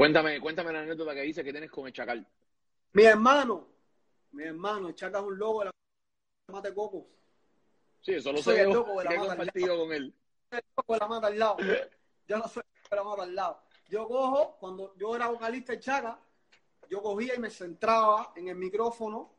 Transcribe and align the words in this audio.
Cuéntame, 0.00 0.40
cuéntame 0.40 0.72
la 0.72 0.80
anécdota 0.80 1.14
que 1.14 1.20
dice 1.20 1.44
que 1.44 1.52
tienes 1.52 1.70
con 1.70 1.86
el 1.86 1.92
Chacal. 1.92 2.26
Mi 2.94 3.02
hermano, 3.02 3.66
mi 4.32 4.44
hermano, 4.44 4.88
el 4.88 4.94
Chaca 4.94 5.18
es 5.18 5.24
un 5.24 5.38
loco 5.38 5.58
de 5.58 5.64
la 5.66 5.72
mate 6.54 6.72
coco. 6.72 7.06
Sí, 8.00 8.14
eso 8.14 8.32
lo 8.32 8.38
Soy 8.38 8.54
sé 8.56 8.62
el 8.62 8.68
yo, 8.68 8.74
loco 8.76 8.98
de 8.98 9.04
la 9.04 9.10
mata 9.10 9.36
compartido 9.36 9.78
con 9.78 9.92
él. 9.92 10.14
el 10.52 10.62
loco 10.74 10.94
de 10.94 10.98
la 11.00 11.06
mata 11.06 11.26
al 11.26 11.38
lado. 11.38 11.56
Yo 12.26 12.38
no 12.38 12.48
soy 12.48 12.62
el 12.62 12.80
loco 12.82 12.88
de 12.88 12.96
la 12.96 13.04
mata 13.04 13.22
al 13.24 13.34
lado. 13.34 13.62
Yo 13.90 14.08
cojo, 14.08 14.56
cuando 14.58 14.94
yo 14.96 15.14
era 15.14 15.28
vocalista 15.28 15.72
de 15.74 15.80
Chaca, 15.80 16.18
yo 16.88 17.02
cogía 17.02 17.34
y 17.34 17.38
me 17.38 17.50
centraba 17.50 18.32
en 18.36 18.48
el 18.48 18.56
micrófono, 18.56 19.34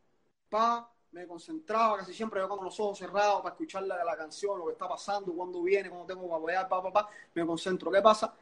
pa, 0.48 0.94
me 1.14 1.26
concentraba 1.26 1.98
casi 1.98 2.14
siempre 2.14 2.40
yo 2.40 2.48
con 2.48 2.64
los 2.64 2.80
ojos 2.80 3.00
cerrados 3.00 3.42
para 3.42 3.54
escuchar 3.56 3.82
la, 3.82 4.04
la 4.04 4.16
canción, 4.16 4.60
lo 4.60 4.68
que 4.68 4.74
está 4.74 4.88
pasando, 4.88 5.34
cuándo 5.34 5.64
viene, 5.64 5.90
cuándo 5.90 6.06
tengo 6.06 6.30
que 6.30 6.36
apoyar, 6.36 6.70
pa, 6.70 6.84
pa, 6.84 6.94
pa, 6.94 7.10
me 7.34 7.48
concentro. 7.48 7.90
¿Qué 7.90 8.00
pasa? 8.04 8.36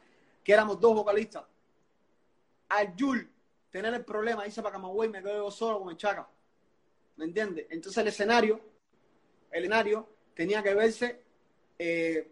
Que 0.44 0.52
éramos 0.52 0.78
dos 0.78 0.94
vocalistas. 0.96 1.44
Al 2.70 2.94
Yul 2.96 3.28
tener 3.70 3.92
el 3.94 4.04
problema, 4.04 4.44
dice 4.44 4.62
para 4.62 4.72
Camagüey, 4.74 5.08
me 5.10 5.22
quedo 5.22 5.44
yo 5.44 5.50
solo 5.50 5.80
con 5.80 5.90
el 5.90 5.96
Chaca. 5.96 6.28
¿Me 7.16 7.24
entiendes? 7.24 7.66
Entonces 7.70 7.98
el 7.98 8.08
escenario, 8.08 8.60
el 9.50 9.62
escenario 9.64 10.08
tenía 10.34 10.62
que 10.62 10.74
verse, 10.74 11.20
eh, 11.78 12.30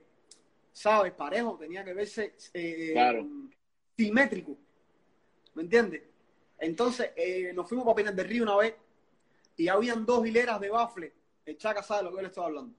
¿sabes? 0.72 1.12
Parejo, 1.12 1.56
tenía 1.58 1.84
que 1.84 1.92
verse 1.92 2.36
eh, 2.54 2.90
Claro. 2.92 3.26
simétrico. 3.96 4.56
¿Me 5.54 5.62
entiendes? 5.64 6.02
Entonces 6.58 7.10
eh, 7.16 7.52
nos 7.52 7.68
fuimos 7.68 7.84
para 7.84 7.96
Pinar 7.96 8.14
del 8.14 8.28
Río 8.28 8.44
una 8.44 8.56
vez 8.56 8.74
y 9.56 9.68
habían 9.68 10.06
dos 10.06 10.24
hileras 10.26 10.60
de 10.60 10.70
bafle. 10.70 11.12
El 11.44 11.56
Chaca 11.58 11.82
sabe 11.82 12.04
lo 12.04 12.10
que 12.10 12.16
yo 12.16 12.22
le 12.22 12.28
estoy 12.28 12.44
hablando. 12.44 12.74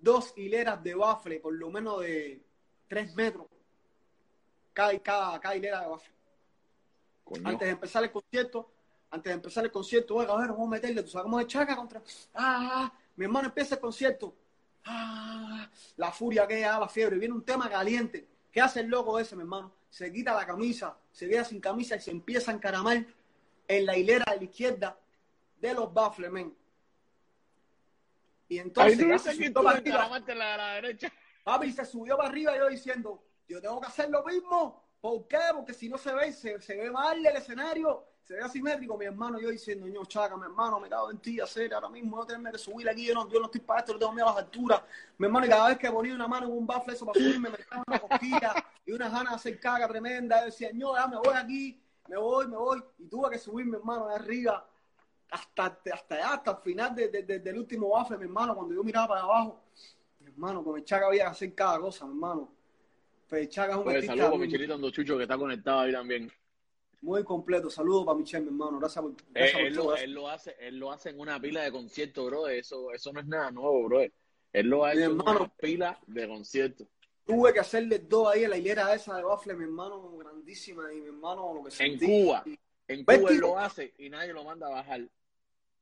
Dos 0.00 0.32
hileras 0.36 0.82
de 0.82 0.94
bafle, 0.94 1.40
por 1.40 1.54
lo 1.54 1.70
menos 1.70 2.00
de 2.02 2.40
tres 2.86 3.14
metros. 3.16 3.46
Cada, 4.72 4.96
cada, 5.00 5.40
cada 5.40 5.56
hilera 5.56 5.80
de 5.82 5.88
bafle 5.88 6.17
Coño. 7.28 7.46
antes 7.48 7.66
de 7.66 7.72
empezar 7.72 8.02
el 8.04 8.10
concierto, 8.10 8.70
antes 9.10 9.30
de 9.30 9.34
empezar 9.34 9.64
el 9.64 9.70
concierto, 9.70 10.14
oiga, 10.14 10.32
a 10.32 10.38
ver, 10.38 10.48
vamos 10.48 10.66
a 10.66 10.70
meterle, 10.70 11.02
tú 11.02 11.10
sabes 11.10 11.24
cómo 11.24 11.40
es 11.40 11.46
Chaca 11.46 11.76
contra. 11.76 12.02
Ah, 12.34 12.92
mi 13.16 13.24
hermano 13.24 13.48
empieza 13.48 13.74
el 13.74 13.80
concierto. 13.80 14.34
Ah, 14.84 15.68
la 15.96 16.10
furia 16.12 16.46
que 16.46 16.60
da, 16.60 16.78
la 16.80 16.88
fiebre, 16.88 17.18
viene 17.18 17.34
un 17.34 17.44
tema 17.44 17.68
caliente. 17.68 18.26
¿Qué 18.50 18.60
hace 18.60 18.80
el 18.80 18.86
loco 18.86 19.18
ese, 19.18 19.36
mi 19.36 19.42
hermano? 19.42 19.72
Se 19.90 20.10
quita 20.12 20.34
la 20.34 20.46
camisa, 20.46 20.96
se 21.12 21.28
queda 21.28 21.44
sin 21.44 21.60
camisa 21.60 21.96
y 21.96 22.00
se 22.00 22.10
empieza 22.10 22.50
a 22.50 22.54
encaramar 22.54 23.04
en 23.66 23.86
la 23.86 23.96
hilera 23.96 24.24
de 24.32 24.38
la 24.38 24.44
izquierda 24.44 24.98
de 25.60 25.74
los 25.74 25.92
baffles, 25.92 26.30
men. 26.30 26.56
Y 28.48 28.54
Ahí 28.54 28.60
entonces, 28.60 28.98
dices 28.98 29.22
se 29.22 29.32
subió 29.34 29.52
para 29.52 29.78
arriba. 29.78 30.08
la, 30.34 30.56
la 30.56 30.74
derecha. 30.74 31.12
Papi 31.44 31.72
se 31.72 31.84
subió 31.84 32.16
para 32.16 32.30
arriba 32.30 32.54
y 32.54 32.58
yo 32.58 32.68
diciendo, 32.68 33.22
yo 33.46 33.60
tengo 33.60 33.80
que 33.80 33.86
hacer 33.86 34.08
lo 34.08 34.24
mismo. 34.24 34.87
¿Por 35.00 35.26
qué? 35.28 35.38
Porque 35.54 35.72
si 35.74 35.88
no 35.88 35.96
se 35.96 36.12
ve, 36.12 36.32
se, 36.32 36.60
se 36.60 36.76
ve 36.76 36.90
mal 36.90 37.24
el 37.24 37.36
escenario, 37.36 38.04
se 38.24 38.34
ve 38.34 38.40
asimétrico. 38.40 38.96
Mi 38.98 39.04
hermano, 39.04 39.40
yo 39.40 39.48
diciendo, 39.48 39.86
ño, 39.86 40.04
chaca, 40.06 40.36
mi 40.36 40.42
hermano, 40.44 40.80
me 40.80 40.88
cago 40.88 41.10
en 41.10 41.18
ti, 41.18 41.40
hacer 41.40 41.72
ahora 41.72 41.88
mismo, 41.88 42.16
no 42.16 42.26
tenerme 42.26 42.50
que 42.50 42.58
subir 42.58 42.88
aquí, 42.88 43.06
yo 43.06 43.14
no, 43.14 43.28
yo 43.28 43.38
no 43.38 43.46
estoy 43.46 43.60
para 43.60 43.80
esto, 43.80 43.92
no 43.92 43.98
tengo 44.00 44.12
miedo 44.12 44.28
a 44.28 44.34
las 44.34 44.44
alturas. 44.44 44.82
Mi 45.16 45.26
hermano, 45.26 45.46
y 45.46 45.48
cada 45.48 45.68
vez 45.68 45.78
que 45.78 45.90
ponía 45.90 46.14
una 46.14 46.26
mano 46.26 46.46
en 46.46 46.52
un 46.52 46.66
bafle, 46.66 46.94
eso 46.94 47.06
para 47.06 47.18
subirme, 47.20 47.48
me 47.48 47.58
daba 47.70 47.84
una 47.86 47.98
cosquilla 48.00 48.54
y 48.84 48.92
unas 48.92 49.12
ganas 49.12 49.30
de 49.30 49.36
hacer 49.36 49.60
caga 49.60 49.86
tremenda. 49.88 50.40
Yo 50.40 50.46
decía, 50.46 50.70
ño, 50.72 50.96
ya 50.96 51.06
me 51.06 51.16
voy 51.16 51.34
aquí, 51.36 51.80
me 52.08 52.16
voy, 52.16 52.48
me 52.48 52.56
voy. 52.56 52.82
Y 52.98 53.06
tuve 53.06 53.30
que 53.30 53.38
subir, 53.38 53.66
mi 53.66 53.76
hermano, 53.76 54.08
de 54.08 54.14
arriba 54.16 54.68
hasta, 55.30 55.78
hasta 55.92 56.14
allá, 56.16 56.34
hasta 56.34 56.50
el 56.52 56.56
final 56.58 56.94
de- 56.94 57.08
de- 57.08 57.22
de- 57.22 57.38
del 57.38 57.58
último 57.58 57.90
bafle, 57.90 58.16
mi 58.18 58.24
hermano, 58.24 58.54
cuando 58.56 58.74
yo 58.74 58.82
miraba 58.82 59.08
para 59.08 59.20
abajo. 59.22 59.60
Mi 60.20 60.26
hermano, 60.26 60.64
con 60.64 60.76
el 60.76 60.84
Chaca 60.84 61.06
había 61.06 61.24
que 61.24 61.30
hacer 61.30 61.54
cada 61.54 61.78
cosa, 61.78 62.04
mi 62.06 62.12
hermano. 62.12 62.57
Pero 63.28 63.42
el 63.42 63.48
Chaca 63.48 63.72
es 63.72 63.78
un 63.78 63.84
Pues 63.84 64.06
saludos 64.06 64.34
a 64.34 64.38
Michelito 64.38 64.74
Andochucho 64.74 65.16
que 65.16 65.22
está 65.24 65.36
conectado 65.38 65.80
ahí 65.80 65.92
también. 65.92 66.30
muy 67.00 67.22
completo. 67.24 67.70
Saludos 67.70 68.04
para 68.06 68.18
Michelle, 68.18 68.42
mi 68.44 68.48
hermano. 68.48 68.78
Gracias 68.78 69.02
por, 69.02 69.12
Eh, 69.12 69.16
gracias 69.34 69.52
por 69.60 69.66
él, 69.66 69.74
todo 69.74 69.84
lo, 69.90 69.94
eso. 69.94 70.04
él 70.04 70.12
lo 70.12 70.28
hace, 70.28 70.56
él 70.60 70.78
lo 70.78 70.92
hace 70.92 71.10
en 71.10 71.20
una 71.20 71.40
pila 71.40 71.62
de 71.62 71.70
conciertos, 71.72 72.26
bro. 72.26 72.48
Eso, 72.48 72.92
eso 72.92 73.12
no 73.12 73.20
es 73.20 73.26
nada 73.26 73.50
nuevo, 73.50 73.84
bro. 73.84 74.00
Él 74.52 74.66
lo 74.66 74.84
ha 74.84 74.94
Mi 74.94 75.02
hecho 75.02 75.10
en 75.12 75.20
una 75.20 75.48
pila 75.56 75.98
de 76.06 76.26
conciertos. 76.28 76.88
Tuve 77.24 77.52
que 77.52 77.60
hacerle 77.60 77.98
dos 78.00 78.28
ahí 78.32 78.44
en 78.44 78.50
la 78.50 78.56
hilera 78.56 78.94
esa 78.94 79.16
de 79.16 79.22
bafle, 79.22 79.54
mi 79.54 79.64
hermano, 79.64 80.10
grandísima. 80.16 80.92
Y 80.92 81.00
mi 81.02 81.06
hermano, 81.08 81.52
lo 81.54 81.62
que 81.62 81.68
En 81.68 81.98
sentí. 81.98 82.06
Cuba, 82.06 82.42
en 82.88 83.04
¿Ves, 83.04 83.18
Cuba 83.18 83.30
él 83.30 83.36
tío? 83.36 83.40
lo 83.48 83.58
hace 83.58 83.94
y 83.98 84.08
nadie 84.08 84.32
lo 84.32 84.42
manda 84.44 84.66
a 84.66 84.70
bajar. 84.70 85.02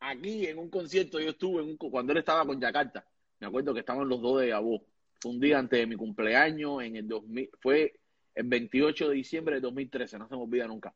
Aquí 0.00 0.46
en 0.46 0.58
un 0.58 0.68
concierto 0.68 1.18
yo 1.20 1.30
estuve 1.30 1.62
en 1.62 1.70
un, 1.70 1.76
cuando 1.76 2.12
él 2.12 2.18
estaba 2.18 2.44
con 2.44 2.60
Yakarta. 2.60 3.06
Me 3.38 3.46
acuerdo 3.46 3.72
que 3.72 3.80
estaban 3.80 4.08
los 4.08 4.20
dos 4.20 4.40
de 4.40 4.48
Gabó. 4.48 4.82
Fue 5.20 5.30
un 5.32 5.40
día 5.40 5.58
antes 5.58 5.78
de 5.78 5.86
mi 5.86 5.96
cumpleaños 5.96 6.82
en 6.82 6.96
el 6.96 7.08
2000, 7.08 7.50
fue 7.60 7.98
el 8.34 8.46
28 8.46 9.08
de 9.08 9.14
diciembre 9.14 9.54
de 9.56 9.60
2013, 9.62 10.18
no 10.18 10.28
se 10.28 10.34
me 10.36 10.42
olvida 10.42 10.66
nunca. 10.66 10.94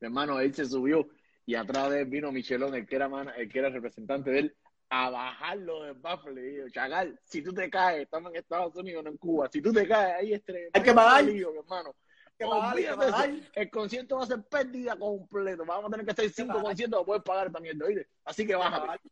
Mi 0.00 0.06
hermano, 0.06 0.40
él 0.40 0.54
se 0.54 0.66
subió 0.66 1.08
y 1.46 1.54
atrás 1.54 1.90
de 1.90 2.00
él 2.02 2.06
vino 2.08 2.30
Michelón, 2.32 2.74
el 2.74 2.86
que 2.86 2.96
era, 2.96 3.08
man- 3.08 3.30
el 3.36 3.48
que 3.48 3.58
era 3.58 3.70
representante 3.70 4.30
de 4.30 4.38
él, 4.40 4.56
a 4.90 5.08
bajarlo 5.08 5.84
del 5.84 5.94
baffle. 5.94 6.34
Le 6.34 6.42
digo, 6.42 6.68
Chagal, 6.68 7.18
si 7.24 7.42
tú 7.42 7.52
te 7.54 7.70
caes, 7.70 8.02
estamos 8.02 8.30
en 8.32 8.36
Estados 8.40 8.76
Unidos, 8.76 9.02
no 9.04 9.10
en 9.10 9.16
Cuba. 9.16 9.48
Si 9.50 9.62
tú 9.62 9.72
te 9.72 9.88
caes, 9.88 10.16
ahí 10.20 10.32
es 10.34 10.42
Hay 10.74 10.82
que 10.82 10.92
pagar. 10.92 11.24
lío, 11.24 11.50
mi 11.52 11.58
hermano. 11.60 11.94
que 12.36 12.44
pagar, 12.44 12.76
que. 12.76 13.42
El 13.54 13.70
concierto 13.70 14.16
va 14.18 14.24
a 14.24 14.26
ser 14.26 14.42
pérdida 14.42 14.96
completo. 14.96 15.64
Vamos 15.64 15.86
a 15.86 15.90
tener 15.90 16.04
que 16.04 16.12
hacer 16.12 16.30
cinco 16.30 16.60
conciertos 16.62 16.98
para 16.98 17.06
poder 17.06 17.22
pagar 17.22 17.62
mierda, 17.62 17.86
¿oíste? 17.86 18.06
Así 18.24 18.46
que 18.46 18.54
bájate. 18.54 19.08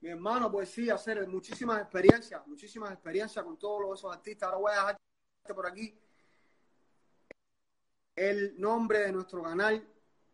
Mi 0.00 0.10
hermano, 0.10 0.50
pues 0.50 0.68
sí, 0.70 0.90
hacer 0.90 1.26
muchísimas 1.26 1.80
experiencias, 1.80 2.46
muchísimas 2.46 2.92
experiencias 2.92 3.44
con 3.44 3.58
todos 3.58 3.98
esos 3.98 4.14
artistas. 4.14 4.48
Ahora 4.48 4.58
voy 4.58 4.72
a 4.72 4.74
dejarte 4.74 5.54
por 5.54 5.66
aquí 5.66 5.98
el 8.14 8.58
nombre 8.58 9.00
de 9.00 9.12
nuestro 9.12 9.42
canal, 9.42 9.86